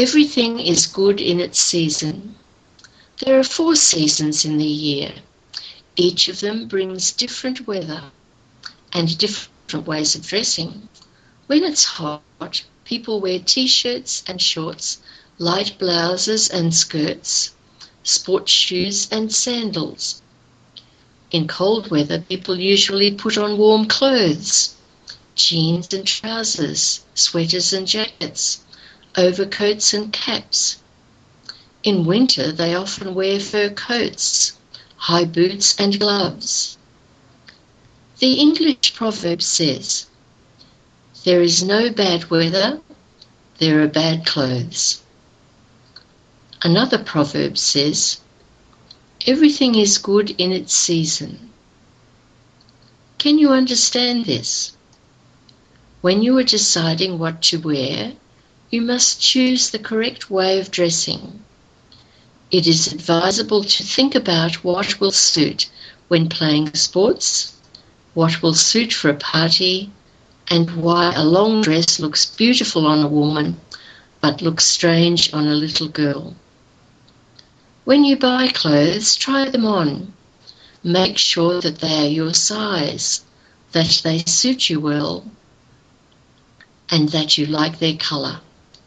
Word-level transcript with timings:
Everything 0.00 0.58
is 0.58 0.86
good 0.86 1.20
in 1.20 1.40
its 1.40 1.60
season. 1.60 2.34
There 3.18 3.38
are 3.38 3.44
four 3.44 3.76
seasons 3.76 4.46
in 4.46 4.56
the 4.56 4.64
year. 4.64 5.12
Each 5.94 6.26
of 6.26 6.40
them 6.40 6.68
brings 6.68 7.12
different 7.12 7.66
weather 7.66 8.04
and 8.94 9.18
different 9.18 9.86
ways 9.86 10.14
of 10.14 10.26
dressing. 10.26 10.88
When 11.48 11.64
it's 11.64 11.84
hot, 11.84 12.64
people 12.86 13.20
wear 13.20 13.40
t 13.40 13.66
shirts 13.66 14.24
and 14.26 14.40
shorts, 14.40 15.00
light 15.38 15.78
blouses 15.78 16.48
and 16.48 16.74
skirts, 16.74 17.50
sports 18.02 18.52
shoes 18.52 19.06
and 19.12 19.30
sandals. 19.30 20.22
In 21.30 21.46
cold 21.46 21.90
weather, 21.90 22.20
people 22.20 22.58
usually 22.58 23.10
put 23.12 23.36
on 23.36 23.58
warm 23.58 23.84
clothes 23.86 24.76
jeans 25.34 25.92
and 25.92 26.06
trousers, 26.06 27.04
sweaters 27.14 27.74
and 27.74 27.86
jackets, 27.86 28.60
overcoats 29.20 29.92
and 29.92 30.12
caps. 30.12 30.78
In 31.82 32.06
winter, 32.06 32.50
they 32.52 32.74
often 32.74 33.14
wear 33.14 33.38
fur 33.38 33.70
coats, 33.70 34.52
high 34.96 35.26
boots, 35.26 35.78
and 35.78 36.00
gloves. 36.00 36.78
The 38.18 38.34
English 38.34 38.94
proverb 38.94 39.42
says, 39.42 40.06
There 41.24 41.42
is 41.42 41.62
no 41.62 41.90
bad 41.90 42.30
weather, 42.30 42.80
there 43.58 43.82
are 43.82 43.88
bad 43.88 44.24
clothes. 44.26 45.02
Another 46.62 46.98
proverb 46.98 47.56
says, 47.56 48.20
Everything 49.26 49.74
is 49.74 49.98
good 49.98 50.30
in 50.38 50.52
its 50.52 50.74
season. 50.74 51.50
Can 53.18 53.38
you 53.38 53.50
understand 53.52 54.24
this? 54.24 54.72
When 56.00 56.22
you 56.22 56.38
are 56.38 56.42
deciding 56.42 57.18
what 57.18 57.42
to 57.42 57.58
wear, 57.58 58.14
you 58.70 58.80
must 58.80 59.20
choose 59.20 59.70
the 59.70 59.78
correct 59.80 60.30
way 60.30 60.60
of 60.60 60.70
dressing. 60.70 61.42
It 62.52 62.68
is 62.68 62.92
advisable 62.92 63.64
to 63.64 63.82
think 63.82 64.14
about 64.14 64.62
what 64.62 65.00
will 65.00 65.10
suit 65.10 65.68
when 66.06 66.28
playing 66.28 66.74
sports, 66.74 67.56
what 68.14 68.42
will 68.42 68.54
suit 68.54 68.92
for 68.92 69.10
a 69.10 69.14
party, 69.14 69.90
and 70.48 70.70
why 70.82 71.12
a 71.14 71.24
long 71.24 71.62
dress 71.62 71.98
looks 71.98 72.26
beautiful 72.26 72.86
on 72.86 73.00
a 73.04 73.08
woman 73.08 73.60
but 74.20 74.42
looks 74.42 74.66
strange 74.66 75.32
on 75.32 75.46
a 75.48 75.54
little 75.54 75.88
girl. 75.88 76.34
When 77.84 78.04
you 78.04 78.16
buy 78.16 78.48
clothes, 78.48 79.16
try 79.16 79.48
them 79.48 79.64
on. 79.64 80.12
Make 80.84 81.18
sure 81.18 81.60
that 81.60 81.78
they 81.80 82.06
are 82.06 82.10
your 82.10 82.34
size, 82.34 83.22
that 83.72 84.00
they 84.04 84.18
suit 84.18 84.70
you 84.70 84.78
well, 84.78 85.24
and 86.88 87.08
that 87.08 87.36
you 87.36 87.46
like 87.46 87.78
their 87.78 87.96
colour. 87.96 88.40